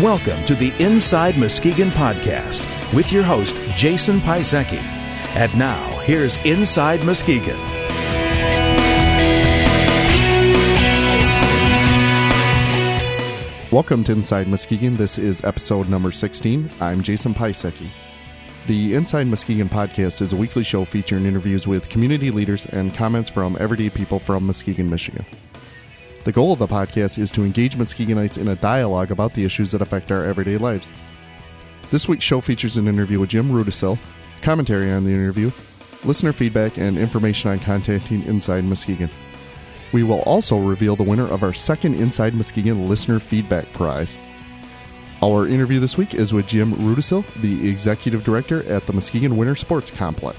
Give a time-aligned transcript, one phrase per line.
[0.00, 4.82] Welcome to the Inside Muskegon podcast with your host, Jason Pisecki.
[5.36, 7.58] And now, here's Inside Muskegon.
[13.70, 14.94] Welcome to Inside Muskegon.
[14.94, 16.70] This is episode number 16.
[16.80, 17.88] I'm Jason Pisecki.
[18.66, 23.28] The Inside Muskegon podcast is a weekly show featuring interviews with community leaders and comments
[23.28, 25.26] from everyday people from Muskegon, Michigan.
[26.24, 29.70] The goal of the podcast is to engage Muskegonites in a dialogue about the issues
[29.72, 30.88] that affect our everyday lives.
[31.90, 33.98] This week's show features an interview with Jim Rudisil,
[34.40, 35.50] commentary on the interview,
[36.02, 39.10] listener feedback, and information on contacting Inside Muskegon.
[39.92, 44.16] We will also reveal the winner of our second Inside Muskegon Listener Feedback Prize.
[45.24, 49.56] Our interview this week is with Jim Rudisil, the Executive Director at the Muskegon Winter
[49.56, 50.38] Sports Complex.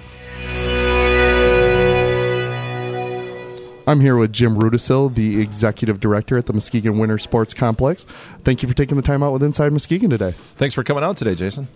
[3.88, 8.06] I'm here with Jim Rudisil, the Executive Director at the Muskegon Winter Sports Complex.
[8.44, 10.34] Thank you for taking the time out with Inside Muskegon today.
[10.58, 11.68] Thanks for coming out today, Jason.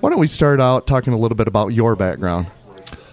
[0.00, 2.48] Why don't we start out talking a little bit about your background?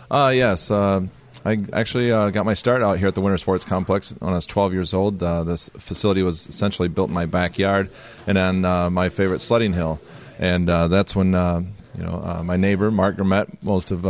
[0.10, 0.72] Uh, yes.
[0.72, 1.02] Uh,
[1.46, 4.36] I actually uh, got my start out here at the Winter Sports Complex when I
[4.36, 5.22] was 12 years old.
[5.22, 7.92] Uh, this facility was essentially built in my backyard
[8.26, 10.02] and on uh, my favorite sledding hill.
[10.40, 11.62] And uh, that's when uh,
[11.96, 13.62] you know uh, my neighbor Mark Grimmette.
[13.62, 14.04] Most of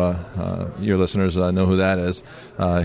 [0.81, 2.23] your listeners know who that is.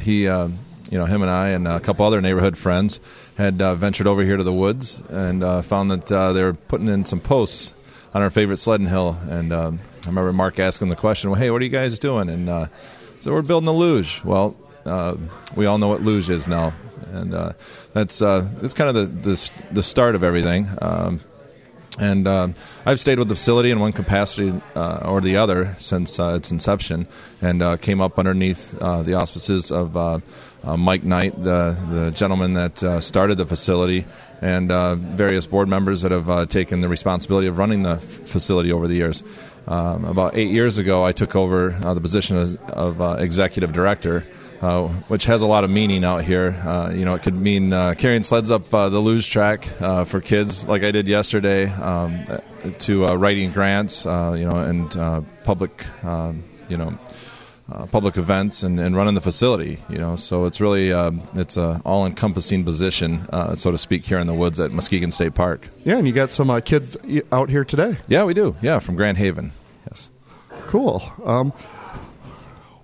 [0.03, 2.99] he, you know, him and I and a couple other neighborhood friends
[3.37, 7.21] had ventured over here to the woods and found that they were putting in some
[7.21, 7.73] posts
[8.13, 9.17] on our favorite sledding hill.
[9.29, 12.29] And um, I remember Mark asking the question, "Well, hey, what are you guys doing?"
[12.29, 12.69] And
[13.21, 14.23] so we're building a luge.
[14.25, 15.17] Well, uh,
[15.55, 16.73] we all know what luge is now,
[17.13, 17.53] and uh,
[17.93, 20.69] that's uh, that's kind of the, the, the start of everything.
[20.81, 21.21] Um,
[21.99, 22.49] and uh,
[22.87, 26.51] I've stayed with the facility in one capacity uh, or the other since uh, its
[26.51, 27.07] inception,
[27.43, 30.23] and came up underneath the auspices of
[30.65, 34.07] Mike Knight, the the gentleman that started the facility,
[34.41, 34.71] and
[35.17, 39.23] various board members that have taken the responsibility of running the facility over the years.
[39.71, 43.73] Um, about eight years ago, I took over uh, the position of, of uh, executive
[43.73, 44.27] director,
[44.61, 46.61] uh, which has a lot of meaning out here.
[46.67, 49.65] Uh, you know, it could mean uh, carrying sleds up uh, the luge track
[50.07, 52.25] for kids, like I did yesterday, um,
[52.81, 54.91] to writing grants, you know, and
[55.45, 56.99] public, um, you know.
[57.73, 59.81] Uh, public events and, and, running the facility.
[59.89, 64.05] You know, so it's really uh, it's a all encompassing position, uh, so to speak,
[64.05, 65.69] here in the woods at Muskegon State Park.
[65.85, 66.97] Yeah, and you got some uh, kids
[67.31, 67.97] out here today.
[68.09, 68.57] Yeah, we do.
[68.61, 69.53] Yeah, from Grand Haven.
[70.71, 71.03] Cool.
[71.25, 71.53] Um,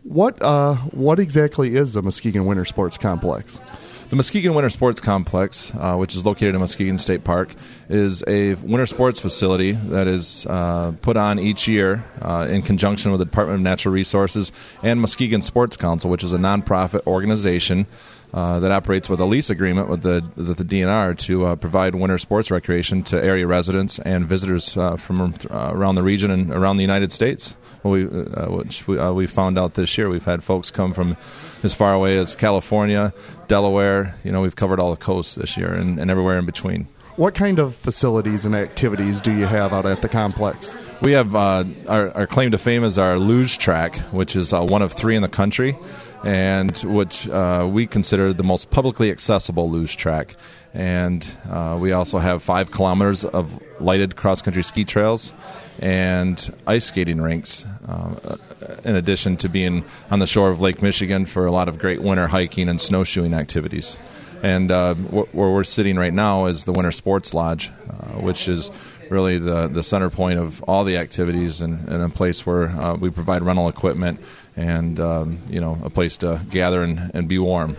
[0.02, 3.60] what uh, what exactly is the Muskegon Winter Sports Complex?
[4.08, 7.54] The Muskegon Winter Sports Complex, uh, which is located in Muskegon State Park,
[7.88, 13.12] is a winter sports facility that is uh, put on each year uh, in conjunction
[13.12, 14.50] with the Department of Natural Resources
[14.82, 17.86] and Muskegon Sports Council, which is a nonprofit organization
[18.34, 21.94] uh, that operates with a lease agreement with the with the DNR to uh, provide
[21.94, 26.53] winter sports recreation to area residents and visitors uh, from uh, around the region and
[26.53, 27.56] around the United States.
[27.82, 31.16] Well, we, uh, which we, we, found out this year, we've had folks come from
[31.62, 33.14] as far away as California,
[33.47, 34.16] Delaware.
[34.25, 36.88] You know, we've covered all the coasts this year and, and everywhere in between.
[37.16, 40.76] What kind of facilities and activities do you have out at the complex?
[41.00, 44.62] We have uh, our, our, claim to fame is our luge track, which is uh,
[44.62, 45.78] one of three in the country,
[46.25, 50.37] and which uh, we consider the most publicly accessible luge track.
[50.75, 55.32] And uh, we also have five kilometers of lighted cross country ski trails
[55.78, 58.37] and ice skating rinks, uh,
[58.84, 62.03] in addition to being on the shore of Lake Michigan for a lot of great
[62.03, 63.99] winter hiking and snowshoeing activities.
[64.43, 68.71] And uh, where we're sitting right now is the Winter Sports Lodge, uh, which is
[69.10, 72.94] really the, the center point of all the activities and, and a place where uh,
[72.94, 74.21] we provide rental equipment
[74.56, 77.77] and um, you know a place to gather and, and be warm.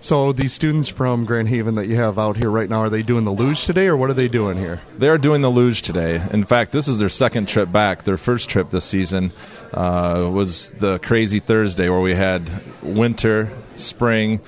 [0.00, 3.02] So these students from Grand Haven that you have out here right now, are they
[3.02, 4.80] doing the luge today, or what are they doing here?
[4.96, 6.22] They're doing the luge today.
[6.30, 8.04] In fact, this is their second trip back.
[8.04, 9.32] Their first trip this season
[9.72, 12.48] uh, was the crazy Thursday where we had
[12.80, 14.40] winter, spring,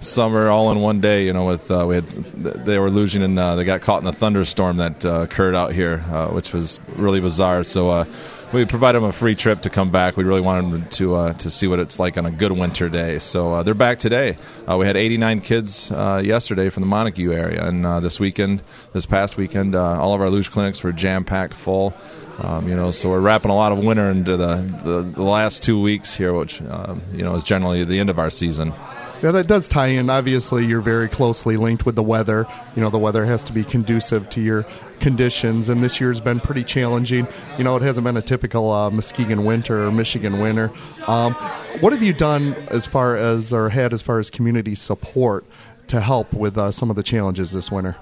[0.00, 1.24] summer all in one day.
[1.24, 4.08] You know, with uh, we had they were losing and uh, they got caught in
[4.08, 7.62] a thunderstorm that uh, occurred out here, uh, which was really bizarre.
[7.62, 8.04] So uh,
[8.52, 10.16] we provided them a free trip to come back.
[10.16, 12.88] We really wanted them to uh, to see what it's like on a good winter
[12.88, 13.18] day.
[13.18, 14.38] So they're back today.
[14.68, 18.62] we had 89 kids yesterday from the Montague area, and this weekend,
[18.92, 21.94] this past weekend, all of our luge clinics were jam packed full.
[22.38, 25.62] Um, you know, so we're wrapping a lot of winter into the, the, the last
[25.62, 28.74] two weeks here, which um, you know is generally the end of our season.
[29.22, 30.10] Yeah, that does tie in.
[30.10, 32.46] Obviously, you're very closely linked with the weather.
[32.76, 34.66] You know, the weather has to be conducive to your
[35.00, 37.26] conditions, and this year's been pretty challenging.
[37.56, 40.70] You know, it hasn't been a typical uh, Muskegon winter or Michigan winter.
[41.06, 41.32] Um,
[41.80, 45.46] what have you done as far as, or had as far as community support
[45.88, 47.96] to help with uh, some of the challenges this winter?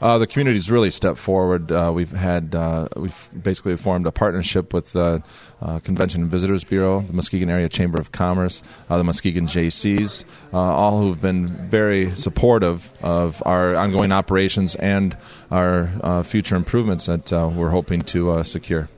[0.00, 1.70] Uh, the community's really stepped forward.
[1.70, 5.22] Uh, we've had uh, we've basically formed a partnership with the
[5.60, 10.24] uh, Convention and Visitors Bureau, the Muskegon Area Chamber of Commerce, uh, the Muskegon Jaycees,
[10.52, 15.16] uh, all who've been very supportive of our ongoing operations and
[15.50, 18.88] our future improvements that we're hoping to secure.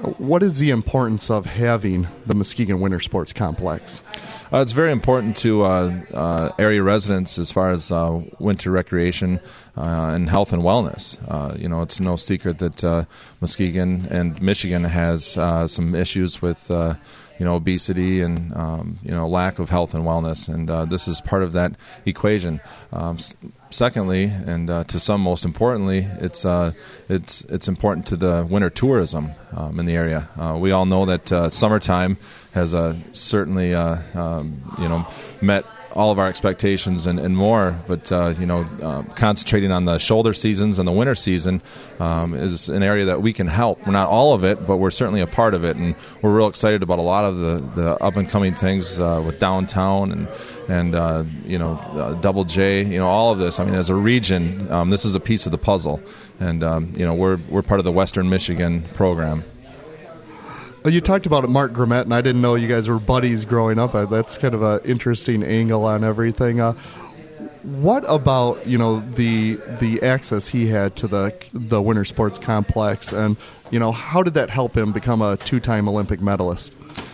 [0.00, 4.02] What is the importance of having the Muskegon Winter Sports Complex?
[4.50, 9.40] Uh, it's very important to uh, uh, area residents as far as uh, winter recreation
[9.76, 11.18] uh, and health and wellness.
[11.28, 13.06] Uh, you know, it's no secret that
[13.42, 15.26] Muskegon and Michigan has
[15.70, 20.48] some issues with you know obesity and um, you know lack of health and wellness,
[20.48, 21.72] and this is part of that
[22.06, 22.62] equation.
[22.90, 23.18] Um,
[23.68, 26.46] secondly, and to some most importantly, it's
[27.10, 30.28] it's it's important to the winter tourism um, in the area.
[30.38, 32.16] Uh, we all know that uh, summertime
[32.52, 35.06] has uh, certainly uh, um, you know
[35.40, 37.78] met all of our expectations and, and more.
[37.86, 41.62] But uh, you know, uh, concentrating on the shoulder seasons and the winter season
[41.98, 43.86] um, is an area that we can help.
[43.86, 46.48] We're not all of it, but we're certainly a part of it, and we're real
[46.48, 50.28] excited about a lot of the, the up and coming things uh, with downtown and
[50.68, 52.84] and uh, you know Double J.
[52.84, 53.58] You know, all of this.
[53.58, 56.00] I mean, as a region, um, this is a piece of the puzzle,
[56.40, 59.44] and um, you know, we're we're part of the Western Michigan program.
[60.84, 63.94] You talked about Mark Grimmette, and I didn't know you guys were buddies growing up.
[63.94, 66.58] Uh, that's kind of an interesting angle on everything.
[66.58, 66.72] Uh,
[67.62, 73.12] what about you know the the access he had to the the Winter Sports Complex,
[73.12, 73.36] and
[73.70, 76.72] you know how did that help him become a two time Olympic medalist?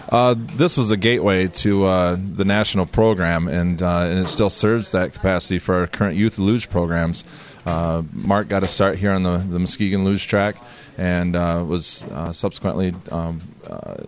[0.08, 4.50] Uh, this was a gateway to uh, the national program, and uh, and it still
[4.50, 7.24] serves that capacity for our current youth luge programs.
[7.66, 10.56] Uh, Mark got a start here on the, the Muskegon luge track
[10.96, 13.40] and uh, was uh, subsequently um,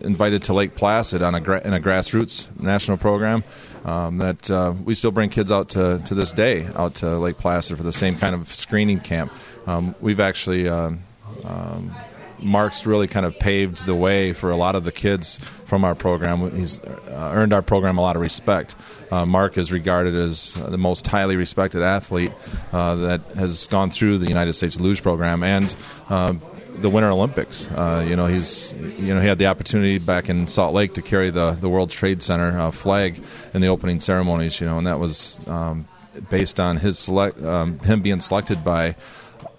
[0.01, 3.43] invited to Lake Placid on a gra- in a grassroots national program.
[3.85, 4.49] Um, that
[4.83, 7.93] we still bring kids out to, to this day out to Lake Placid for the
[7.93, 9.31] same kind of screening camp.
[9.67, 11.03] Um, we've actually um,
[11.43, 11.93] um,
[12.41, 15.95] Mark's really kind of paved the way for a lot of the kids from our
[15.95, 16.55] program.
[16.55, 18.75] He's uh, earned our program a lot of respect.
[19.11, 22.31] Uh, Mark is regarded as the most highly respected athlete
[22.71, 25.75] uh, that has gone through the United States Luge program and
[26.09, 26.33] uh,
[26.81, 27.67] the Winter Olympics.
[27.71, 31.01] Uh, you know, he's you know he had the opportunity back in Salt Lake to
[31.01, 33.21] carry the the World Trade Center uh, flag
[33.53, 34.59] in the opening ceremonies.
[34.59, 35.87] You know, and that was um,
[36.29, 38.95] based on his select um, him being selected by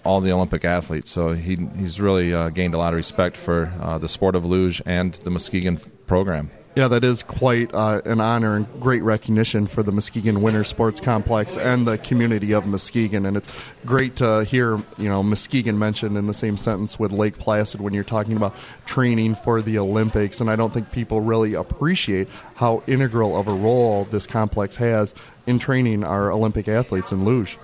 [0.04, 1.10] all the Olympic athletes.
[1.10, 4.44] So he he's really uh, gained a lot of respect for uh, the sport of
[4.44, 6.50] luge and the Muskegon program.
[6.76, 11.00] Yeah, that is quite uh, an honor and great recognition for the Muskegon Winter Sports
[11.00, 13.26] Complex and the community of Muskegon.
[13.26, 13.50] And it's
[13.84, 17.92] great to hear, you know, Muskegon mentioned in the same sentence with Lake Placid when
[17.92, 18.54] you're talking about
[18.86, 20.40] training for the Olympics.
[20.40, 25.12] And I don't think people really appreciate how integral of a role this complex has
[25.48, 27.58] in training our Olympic athletes in luge.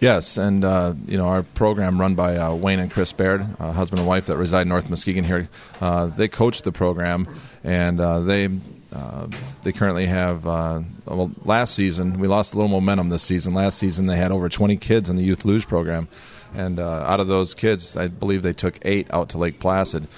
[0.00, 3.72] Yes, and uh, you know our program run by uh, Wayne and Chris Baird, uh,
[3.72, 5.50] husband and wife that reside in North Muskegon here.
[5.78, 7.28] Uh, they coach the program,
[7.62, 8.48] and uh, they
[8.94, 9.26] uh,
[9.60, 10.46] they currently have.
[10.46, 13.52] well, last season we lost a little momentum this season.
[13.52, 16.08] Last season they had over 20 kids in the youth luge program,
[16.54, 20.08] and out of those kids, I believe they took eight out to Lake Placid.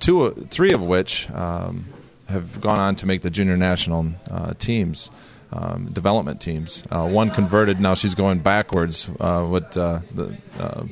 [0.00, 1.84] two, three of which um,
[2.28, 4.12] have gone on to make the junior national
[4.58, 5.08] teams
[5.52, 6.82] um, development teams.
[6.90, 9.10] Uh, one converted, now she's going backwards.
[9.20, 10.84] Uh, what uh, the uh,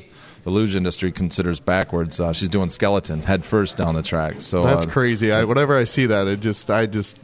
[0.44, 2.20] the luge industry considers backwards.
[2.20, 4.40] Uh, she's doing skeleton head first down the track.
[4.40, 5.30] So that's crazy.
[5.30, 7.18] I, whenever I see that, it just I just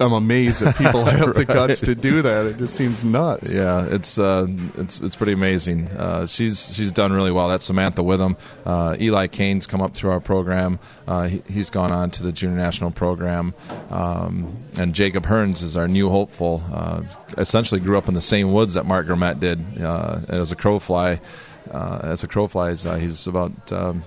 [0.00, 2.46] I'm amazed that people have the guts to do that.
[2.46, 3.52] It just seems nuts.
[3.52, 5.88] Yeah, it's uh, it's it's pretty amazing.
[5.88, 7.48] Uh, she's she's done really well.
[7.48, 8.36] That's Samantha Witham.
[8.64, 10.78] Uh, Eli Kane's come up through our program.
[11.06, 13.54] Uh, he, has gone on to the junior national program,
[13.90, 16.62] um, and Jacob Hearns is our new hopeful.
[16.72, 17.02] Uh,
[17.36, 19.82] essentially, grew up in the same woods that Mark Grimmette did.
[19.82, 21.20] Uh, as a crow fly,
[21.72, 23.72] as a crow flies, he's about.
[23.72, 24.04] Um,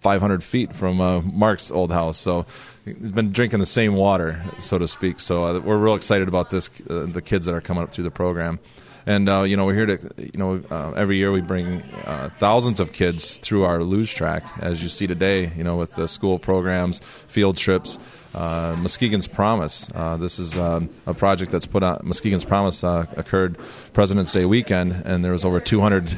[0.00, 0.98] 500 feet from
[1.34, 2.44] Mark's old house, so
[2.84, 5.20] he's been drinking the same water, so to speak.
[5.20, 6.70] So uh, we're real excited about this.
[6.88, 8.58] Uh, the kids that are coming up through the program,
[9.06, 12.30] and uh, you know we're here to you know uh, every year we bring uh,
[12.38, 15.50] thousands of kids through our luge track, as you see today.
[15.56, 17.98] You know with the school programs, field trips.
[18.34, 19.86] Uh, Muskegon's Promise.
[20.18, 22.00] this is a project that's put on.
[22.02, 23.56] Muskegon's Promise occurred
[23.92, 26.10] President's Day weekend, and there was over 200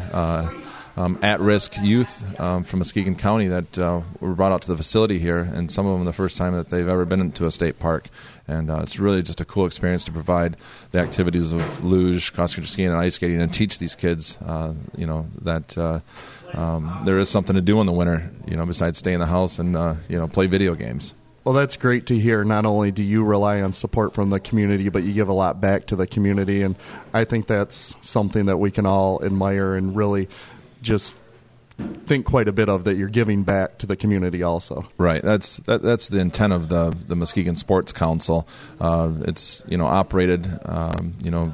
[0.97, 5.19] um, at-risk youth um, from Muskegon County that uh, were brought out to the facility
[5.19, 7.79] here, and some of them the first time that they've ever been into a state
[7.79, 8.09] park.
[8.49, 10.57] And uh, it's really just a cool experience to provide
[10.93, 14.73] the activities of luge, cross country skiing, and ice skating, and teach these kids, uh,
[14.97, 16.01] you know, that uh,
[16.55, 19.27] um, there is something to do in the winter, you know, besides stay in the
[19.27, 21.15] house and uh, you know play video games.
[21.47, 22.43] Well, that's great to hear.
[22.43, 25.61] Not only do you rely on support from the community, but you give a lot
[25.61, 26.63] back to the community.
[26.63, 26.75] And
[27.15, 30.29] I think that's something that we can all admire and really
[30.83, 31.17] just
[32.07, 34.89] think quite a bit of that you're giving back to the community also.
[34.99, 35.23] Right.
[35.23, 38.49] That's that, that's the intent of the the Muskegon Sports Council.
[38.81, 41.53] Uh, it's you know operated um, you know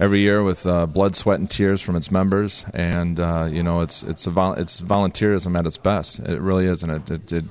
[0.00, 3.80] every year with uh, blood, sweat, and tears from its members, and uh, you know
[3.80, 6.18] it's it's vol- it's volunteerism at its best.
[6.20, 7.44] It really is, and it, it, it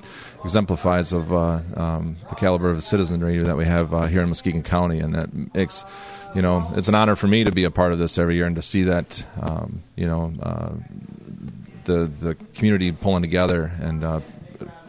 [0.44, 4.62] exemplifies of uh, um, the caliber of citizenry that we have uh, here in Muskegon
[4.62, 5.84] County, and that makes
[6.34, 8.46] you know it's an honor for me to be a part of this every year
[8.46, 10.72] and to see that um, you know uh,
[11.84, 14.20] the the community pulling together and uh,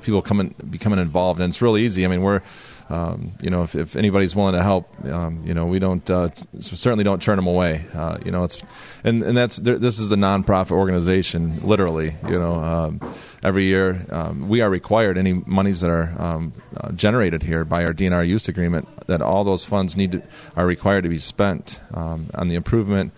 [0.01, 2.05] people coming becoming involved, and it's really easy.
[2.05, 2.41] I mean, we're
[2.89, 6.29] um, you know, if, if, anybody's willing to help, um, you know, we don't uh,
[6.59, 7.83] certainly don't turn them away.
[7.95, 8.61] Uh, you know, it's
[9.03, 12.15] and and that's this is a nonprofit organization, literally.
[12.23, 16.91] You know, um, every year um, we are required any monies that are um, uh,
[16.91, 20.23] generated here by our DNR use agreement that all those funds need to
[20.55, 23.13] are required to be spent um, on the improvement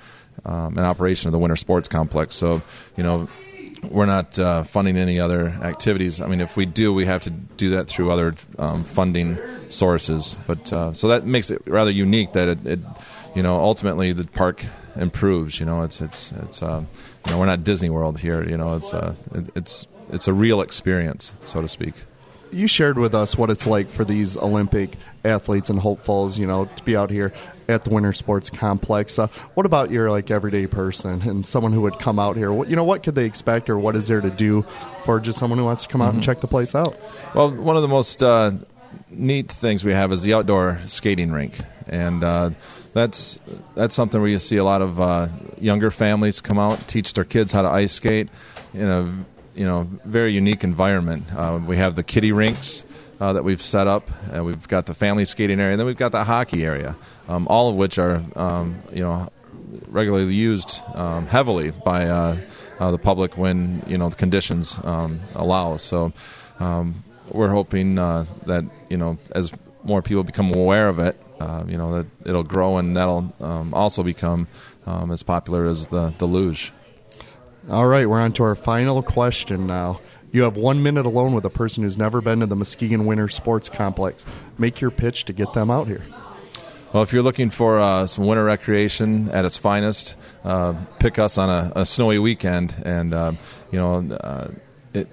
[0.45, 2.33] and operation of the winter sports complex.
[2.33, 2.61] So,
[2.95, 3.27] you know
[3.91, 6.21] we're not uh, funding any other activities.
[6.21, 9.37] I mean, if we do, we have to do that through other um, funding
[9.69, 10.37] sources.
[10.47, 12.79] But uh, so that makes it rather unique that it, it,
[13.35, 14.65] you know, ultimately the park
[14.95, 15.59] improves.
[15.59, 16.83] You know, it's it's it's uh,
[17.25, 18.47] you know we're not Disney World here.
[18.47, 21.93] You know, it's uh, it, it's it's a real experience, so to speak.
[22.51, 26.65] You shared with us what it's like for these Olympic athletes and hopefuls, you know,
[26.65, 27.33] to be out here
[27.67, 29.19] at the Winter Sports Complex.
[29.19, 32.51] Uh, what about your like everyday person and someone who would come out here?
[32.51, 34.65] What, you know, what could they expect, or what is there to do
[35.05, 36.17] for just someone who wants to come out mm-hmm.
[36.17, 36.97] and check the place out?
[37.33, 38.51] Well, one of the most uh,
[39.09, 42.51] neat things we have is the outdoor skating rink, and uh,
[42.93, 43.39] that's
[43.75, 45.27] that's something where you see a lot of uh,
[45.59, 48.29] younger families come out, teach their kids how to ice skate
[48.73, 51.25] in a you know very unique environment.
[51.33, 52.85] Uh, we have the kiddie rinks
[53.19, 54.09] uh, that we've set up.
[54.31, 56.95] and we've got the family skating area, and then we've got the hockey area,
[57.27, 59.29] um, all of which are um, you know
[59.87, 62.37] regularly used um, heavily by uh,
[62.79, 65.77] uh, the public when you know the conditions um, allow.
[65.77, 66.13] So
[66.59, 69.51] um, we're hoping uh, that you know as
[69.83, 73.73] more people become aware of it, uh, you know that it'll grow and that'll um,
[73.73, 74.47] also become
[74.85, 76.71] as popular as the the luge.
[77.69, 79.99] All right, we're on to our final question now.
[80.31, 83.29] You have one minute alone with a person who's never been to the Muskegon Winter
[83.29, 84.25] Sports Complex.
[84.57, 86.05] Make your pitch to get them out here.
[86.93, 91.37] Well, if you're looking for uh, some winter recreation at its finest, uh, pick us
[91.37, 93.33] on a, a, snowy weekend, and uh,
[93.71, 94.51] you know, uh,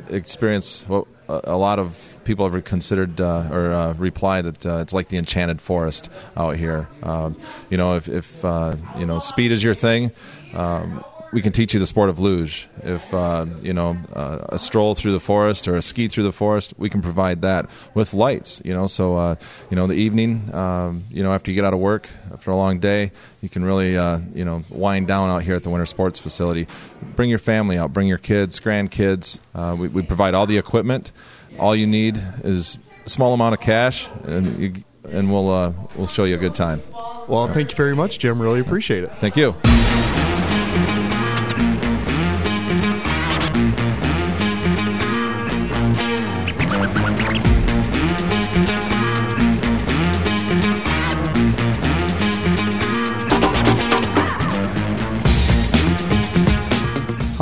[0.08, 5.08] experience what a lot of people have considered uh, or uh, replied that it's like
[5.08, 6.88] the enchanted forest out here.
[7.02, 7.36] Um,
[7.70, 10.12] you know, if, if you know speed is your thing.
[10.54, 11.04] Um,
[11.34, 12.68] we can teach you the sport of luge.
[12.84, 16.32] If uh, you know uh, a stroll through the forest or a ski through the
[16.32, 18.62] forest, we can provide that with lights.
[18.64, 19.34] You know, so uh,
[19.68, 22.56] you know the evening, um, you know after you get out of work after a
[22.56, 23.10] long day,
[23.42, 26.68] you can really uh, you know wind down out here at the winter sports facility.
[27.16, 29.40] Bring your family out, bring your kids, grandkids.
[29.56, 31.10] Uh, we, we, provide all the equipment.
[31.58, 34.72] All you need is a small amount of cash, and you,
[35.10, 36.80] and we'll uh, we'll show you a good time.
[37.26, 38.40] Well, thank you very much, Jim.
[38.40, 39.12] Really appreciate it.
[39.16, 39.56] Thank you.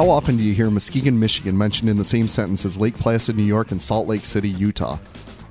[0.03, 3.37] How often do you hear Muskegon, Michigan mentioned in the same sentence as Lake Placid,
[3.37, 4.99] New York, and Salt Lake City, Utah?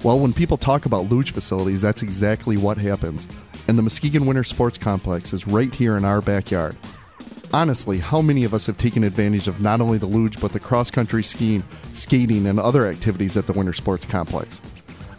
[0.04, 3.30] Well, when people talk about luge facilities, that's exactly what happens.
[3.70, 6.76] And the Muskegon Winter Sports Complex is right here in our backyard.
[7.54, 10.60] Honestly, how many of us have taken advantage of not only the luge, but the
[10.60, 14.60] cross country skiing, skating, and other activities at the Winter Sports Complex?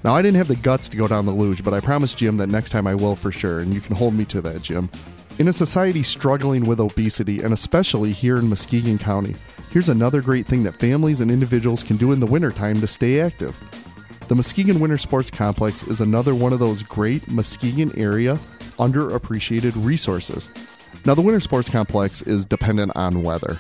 [0.05, 2.37] Now, I didn't have the guts to go down the luge, but I promised Jim
[2.37, 4.91] that next time I will for sure, and you can hold me to that, Jim.
[5.39, 9.35] In a society struggling with obesity, and especially here in Muskegon County,
[9.71, 13.21] here's another great thing that families and individuals can do in the wintertime to stay
[13.21, 13.57] active.
[14.29, 18.39] The Muskegon Winter Sports Complex is another one of those great Muskegon area
[18.79, 20.51] underappreciated resources.
[21.07, 23.59] Now, the Winter Sports Complex is dependent on weather,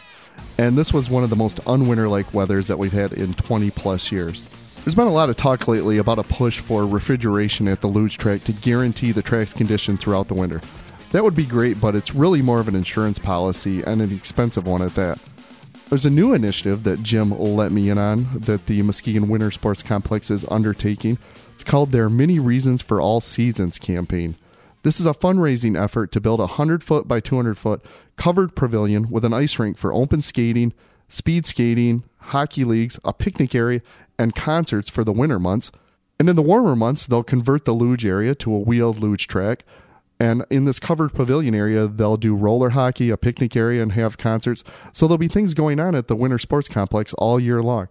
[0.59, 3.71] and this was one of the most unwinter like weathers that we've had in 20
[3.71, 4.47] plus years.
[4.85, 8.19] There's been a lot of talk lately about a push for refrigeration at the luge
[8.19, 10.61] track to guarantee the track's condition throughout the winter.
[11.12, 14.66] That would be great, but it's really more of an insurance policy and an expensive
[14.66, 15.19] one at that.
[15.90, 19.83] There's a new initiative that Jim let me in on that the Muskegon Winter Sports
[19.83, 21.19] Complex is undertaking.
[21.54, 24.37] It's called their Many Reasons for All Seasons campaign.
[24.85, 27.85] This is a fundraising effort to build a 100 foot by 200 foot
[28.16, 30.73] covered pavilion with an ice rink for open skating,
[31.11, 33.83] speed skating, hockey leagues, a picnic area,
[34.19, 35.71] and concerts for the winter months
[36.19, 39.64] And in the warmer months, they'll convert the luge area to a wheeled luge track.
[40.23, 44.19] And in this covered pavilion area, they'll do roller hockey, a picnic area, and have
[44.19, 44.62] concerts.
[44.93, 47.88] So there'll be things going on at the Winter Sports Complex all year long.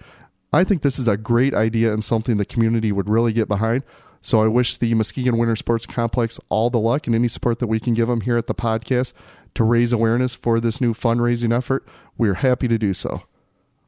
[0.53, 3.83] I think this is a great idea and something the community would really get behind.
[4.21, 7.67] So I wish the Muskegon Winter Sports Complex all the luck and any support that
[7.67, 9.11] we can give them here at the podcast
[9.55, 11.85] to raise awareness for this new fundraising effort.
[12.17, 13.23] We're happy to do so.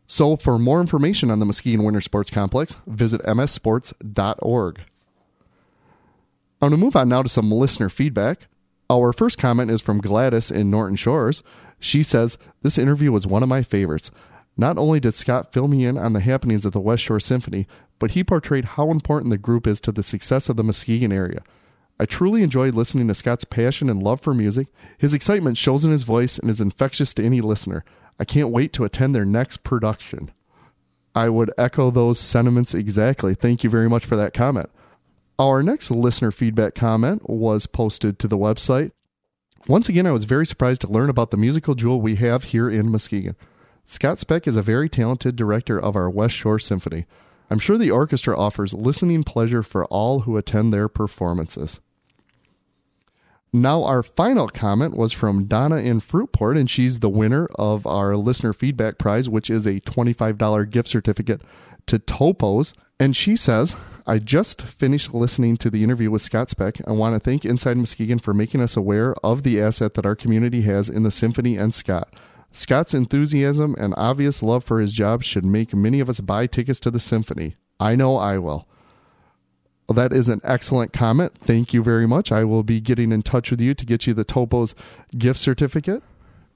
[0.06, 4.82] So for more information on the Muskegon Winter Sports Complex, visit mssports.org.
[6.64, 8.48] I'm going to move on now to some listener feedback.
[8.90, 11.44] Our first comment is from Gladys in Norton Shores.
[11.78, 14.12] She says, This interview was one of my favorites.
[14.56, 17.68] Not only did Scott fill me in on the happenings at the West Shore Symphony,
[18.00, 21.44] but he portrayed how important the group is to the success of the Muskegon area.
[22.00, 24.68] I truly enjoyed listening to Scott's passion and love for music.
[24.98, 27.84] His excitement shows in his voice and is infectious to any listener.
[28.22, 30.32] I can't wait to attend their next production.
[31.14, 33.36] I would echo those sentiments exactly.
[33.36, 34.70] Thank you very much for that comment.
[35.40, 38.92] Our next listener feedback comment was posted to the website.
[39.68, 42.70] Once again, I was very surprised to learn about the musical jewel we have here
[42.70, 43.36] in Muskegon.
[43.86, 47.06] Scott Speck is a very talented director of our West Shore Symphony.
[47.50, 51.80] I'm sure the orchestra offers listening pleasure for all who attend their performances.
[53.52, 58.18] Now, our final comment was from Donna in Fruitport, and she's the winner of our
[58.18, 61.42] listener feedback prize, which is a $25 gift certificate
[61.86, 62.74] to Topos.
[63.00, 66.78] And she says, I just finished listening to the interview with Scott Speck.
[66.86, 70.16] I want to thank Inside Muskegon for making us aware of the asset that our
[70.16, 72.14] community has in the symphony and Scott.
[72.52, 76.82] Scott's enthusiasm and obvious love for his job should make many of us buy tickets
[76.82, 77.56] to the symphony.
[77.80, 78.68] I know I will.
[79.88, 81.34] Well, that is an excellent comment.
[81.38, 82.32] Thank you very much.
[82.32, 84.74] I will be getting in touch with you to get you the Topos
[85.18, 86.04] gift certificate.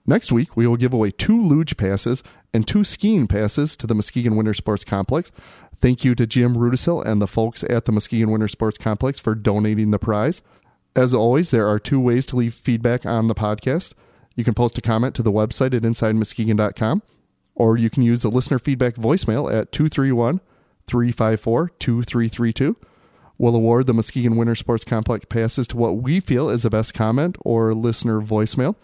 [0.05, 2.23] Next week, we will give away two luge passes
[2.53, 5.31] and two skiing passes to the Muskegon Winter Sports Complex.
[5.79, 9.36] Thank you to Jim Rudisil and the folks at the Muskegon Winter Sports Complex for
[9.36, 10.41] donating the prize.
[10.96, 13.93] As always, there are two ways to leave feedback on the podcast.
[14.36, 17.03] You can post a comment to the website at insidemuskegon.com,
[17.53, 20.41] or you can use the listener feedback voicemail at 231
[20.88, 22.75] 354 2332.
[23.38, 26.95] We'll award the Muskegon Winter Sports Complex passes to what we feel is the best
[26.95, 28.75] comment or listener voicemail.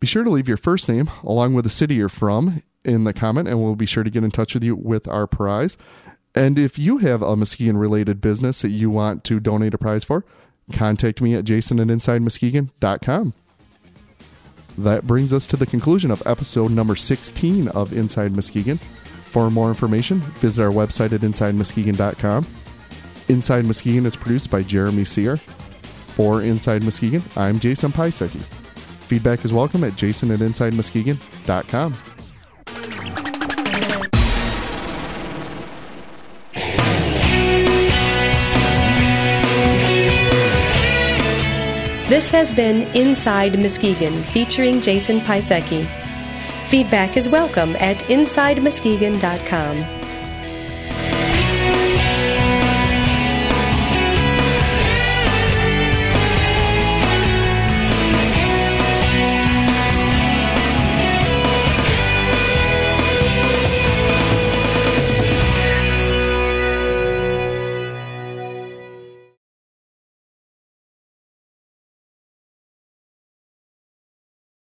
[0.00, 3.12] Be sure to leave your first name along with the city you're from in the
[3.12, 5.76] comment, and we'll be sure to get in touch with you with our prize.
[6.34, 10.04] And if you have a Muskegon related business that you want to donate a prize
[10.04, 10.24] for,
[10.72, 13.34] contact me at jason at insidemuskegon.com.
[14.78, 18.78] That brings us to the conclusion of episode number 16 of Inside Muskegon.
[19.24, 22.46] For more information, visit our website at InsideMuskegon.com.
[23.28, 25.36] Inside Muskegon is produced by Jeremy Sear.
[25.36, 28.40] For Inside Muskegon, I'm Jason Pisecki.
[29.04, 31.94] Feedback is welcome at jason at InsideMuskegon.com.
[42.10, 45.86] This has been Inside Muskegon featuring Jason Pisecki.
[46.66, 49.99] Feedback is welcome at InsideMuskegon.com.